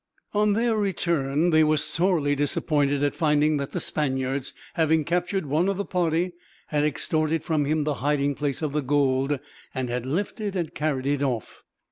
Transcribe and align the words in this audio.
On 0.33 0.53
their 0.53 0.75
return, 0.77 1.51
they 1.51 1.63
were 1.63 1.77
sorely 1.77 2.33
disappointed 2.33 3.03
at 3.03 3.13
finding 3.13 3.57
that 3.57 3.71
the 3.71 3.79
Spaniards, 3.79 4.51
having 4.73 5.03
captured 5.03 5.45
one 5.45 5.69
of 5.69 5.77
the 5.77 5.85
party, 5.85 6.31
had 6.69 6.83
extorted 6.83 7.43
from 7.43 7.65
him 7.65 7.83
the 7.83 7.93
hiding 8.01 8.33
place 8.33 8.63
of 8.63 8.71
the 8.73 8.81
gold, 8.81 9.37
and 9.75 9.89
had 9.91 10.07
lifted 10.07 10.55
and 10.55 10.73
carried 10.73 11.05
it 11.05 11.21
off. 11.21 11.61